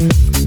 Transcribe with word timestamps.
Thank 0.00 0.38
you. 0.38 0.39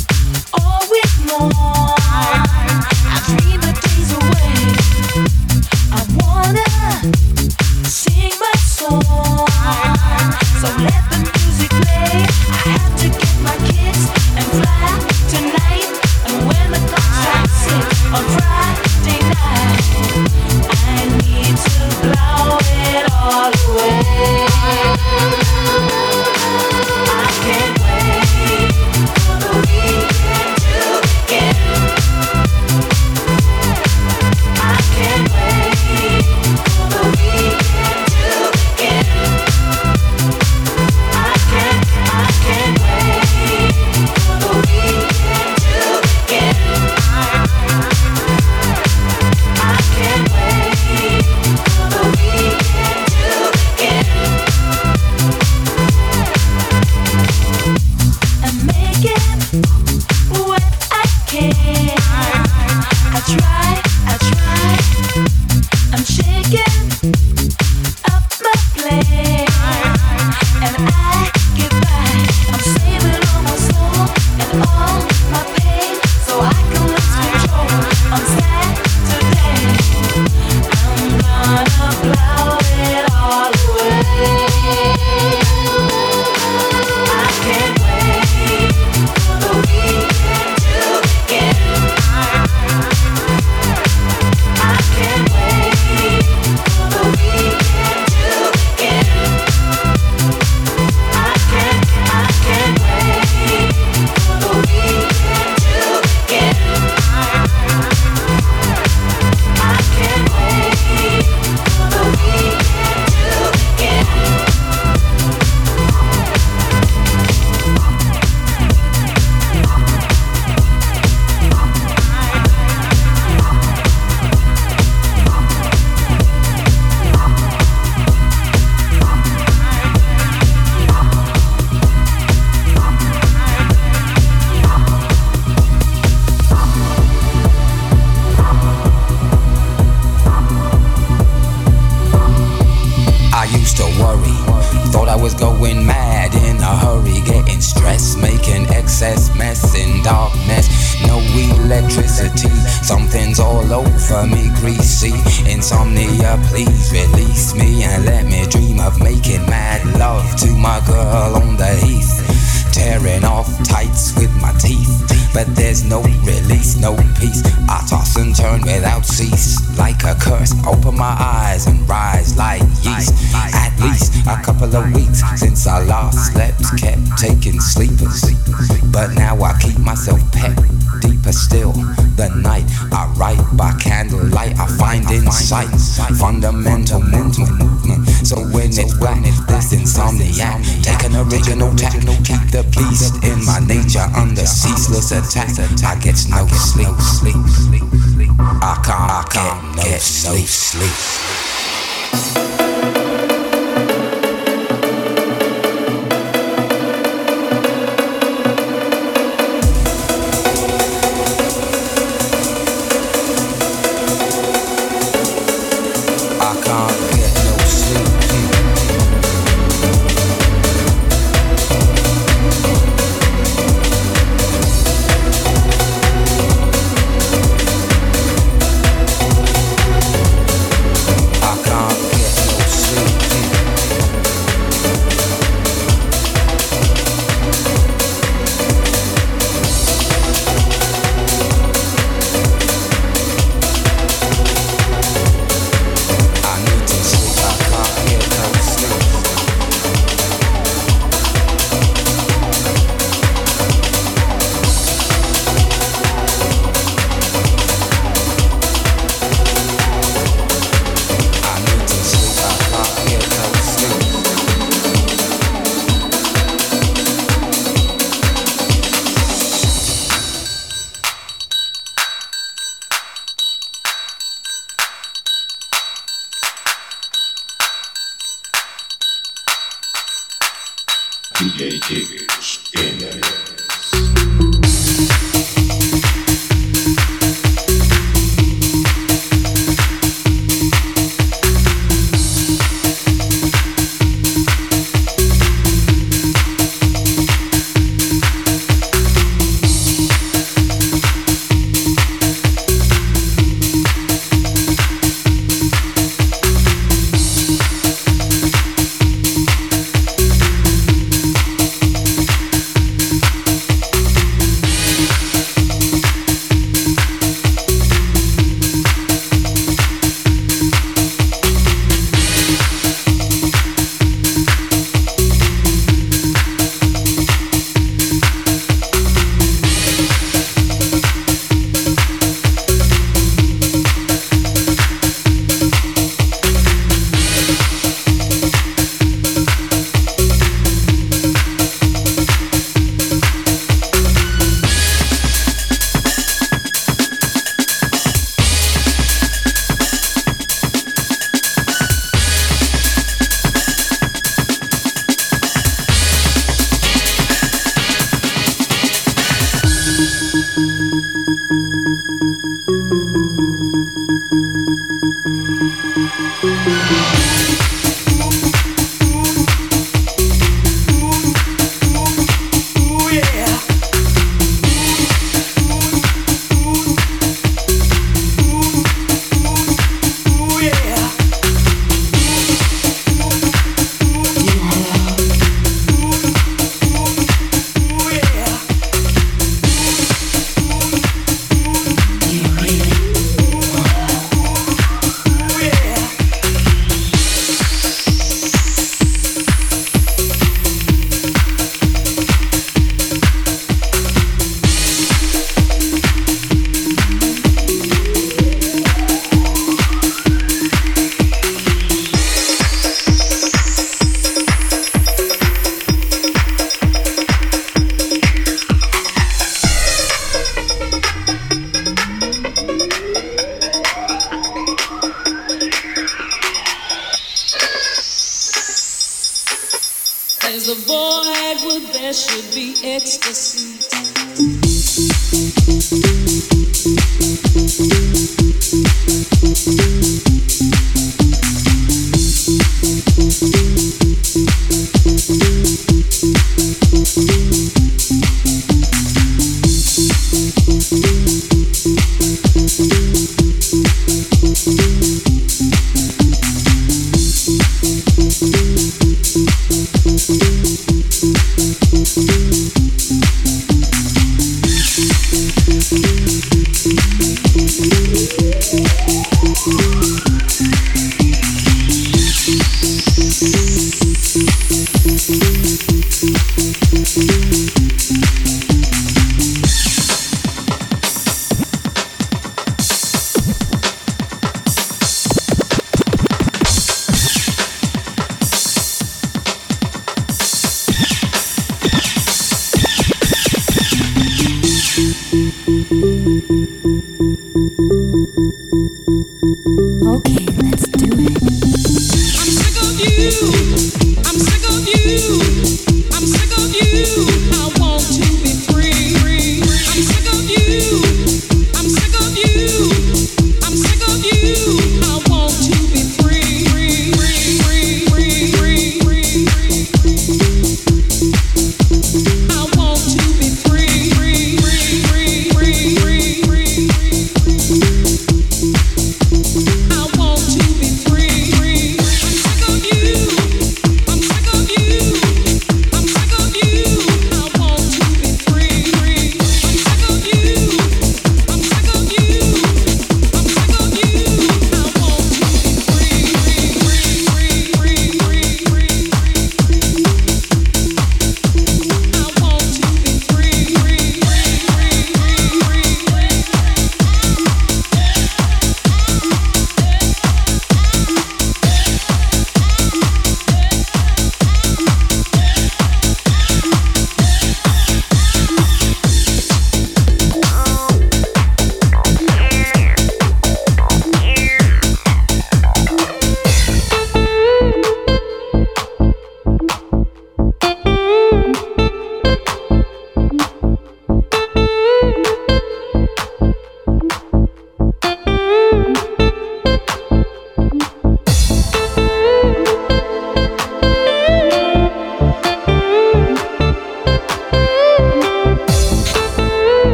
I 195.35 195.95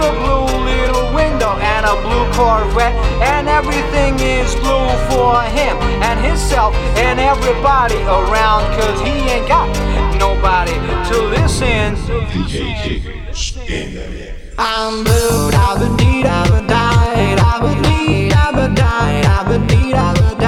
a 0.00 0.10
blue 0.20 0.48
little 0.64 1.12
window 1.14 1.52
and 1.60 1.84
a 1.86 1.94
blue 2.00 2.26
Corvette. 2.32 2.94
And 3.20 3.48
everything 3.48 4.18
is 4.20 4.54
blue 4.56 4.88
for 5.10 5.42
him 5.52 5.76
and 6.02 6.18
himself 6.24 6.74
and 6.96 7.20
everybody 7.20 8.00
around, 8.04 8.64
cause 8.78 8.98
he 9.00 9.14
ain't 9.28 9.48
got 9.48 9.68
nobody 10.18 10.74
to 11.08 11.16
listen. 11.36 11.96
DJ 12.32 12.74
Jiggs 12.82 13.56
in 13.68 13.94
the 13.94 14.08
mix. 14.08 14.54
I'm 14.58 15.04
blue, 15.04 15.50
I've 15.54 15.80
need, 15.98 16.26
I've 16.26 16.50
been 16.50 16.70
I've 16.70 17.82
need, 17.82 18.32
I've 18.32 18.54
been 18.54 18.74
I've 18.78 19.70
need, 19.70 19.94
I've 19.94 20.16
been 20.16 20.40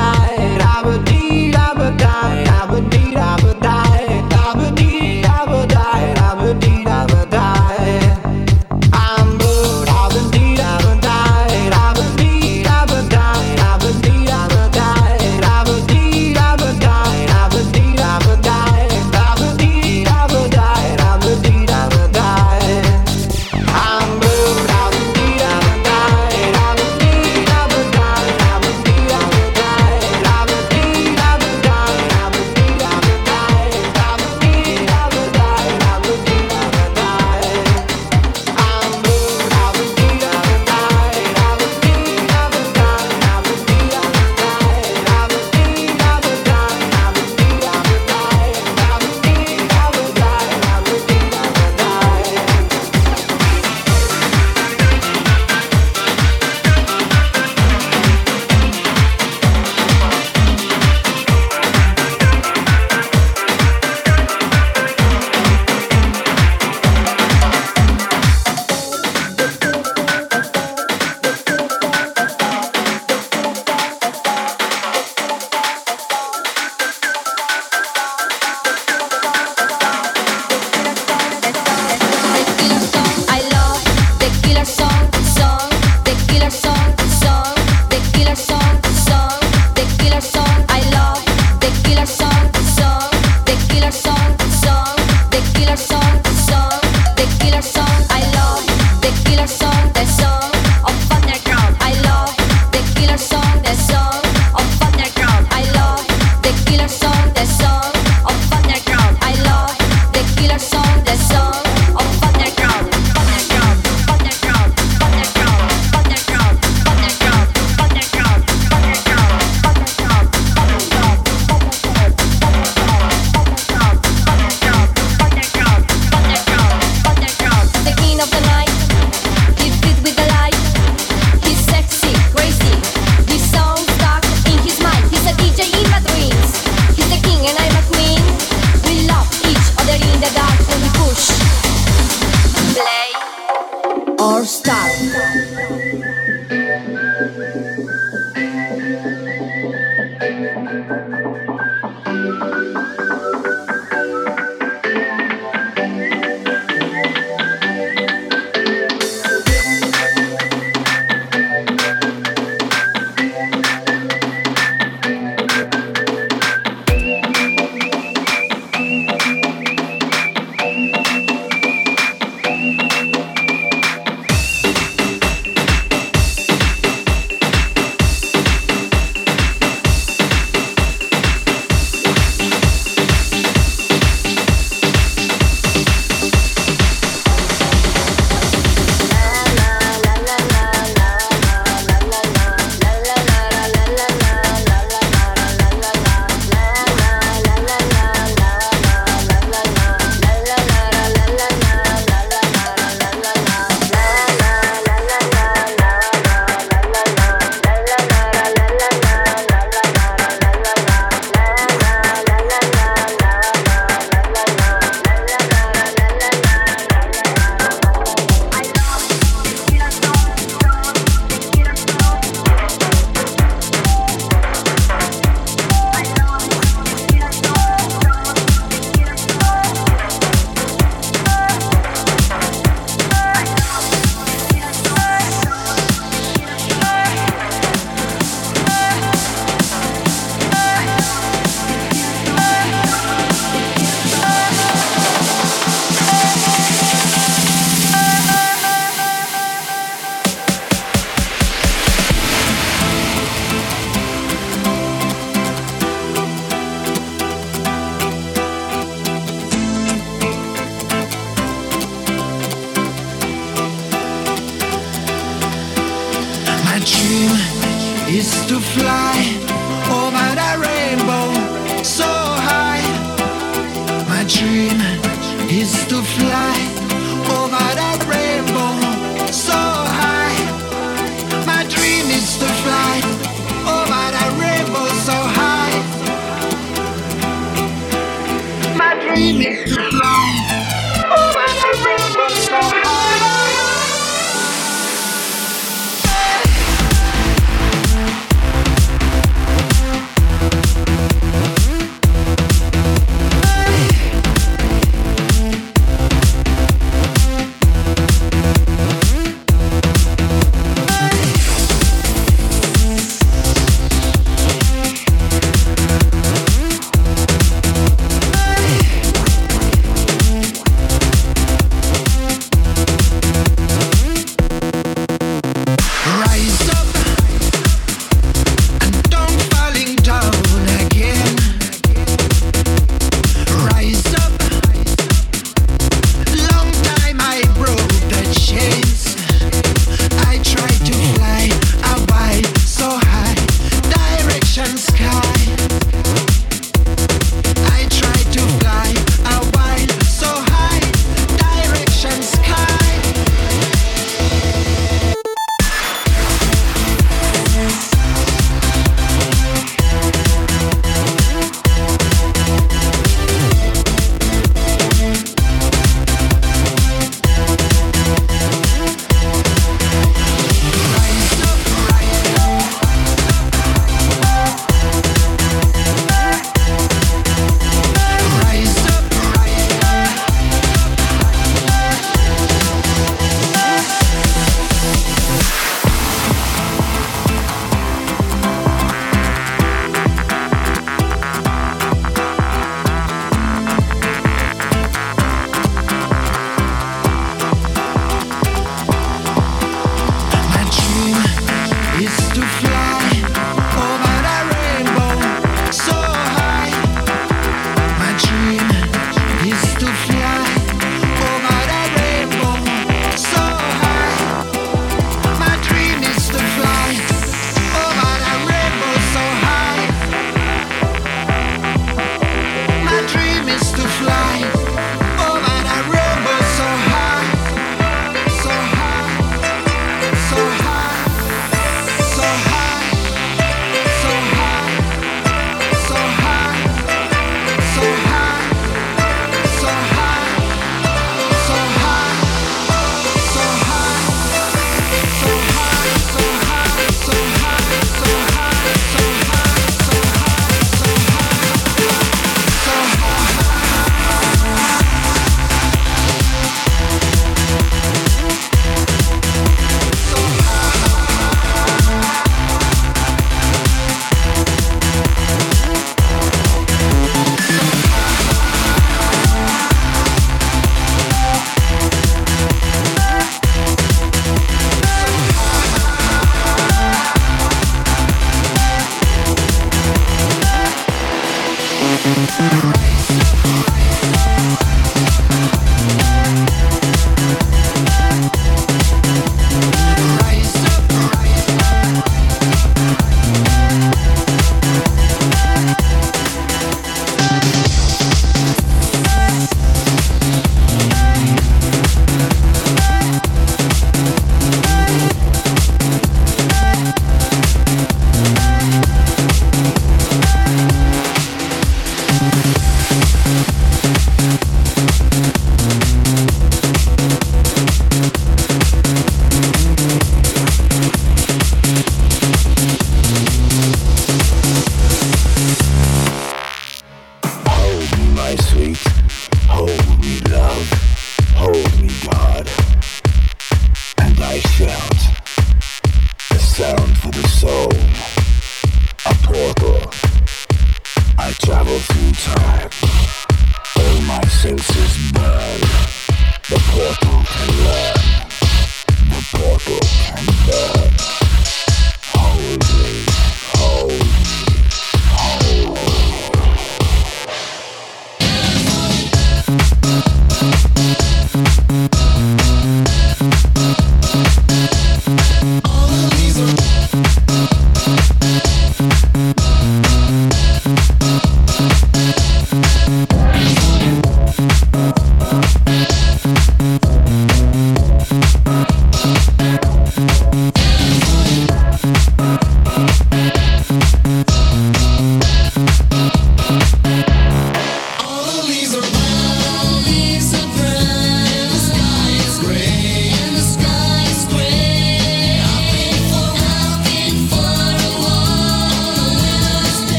I've 0.61 1.11
need, 1.11 1.55
I've 1.55 1.77
been. 1.77 2.12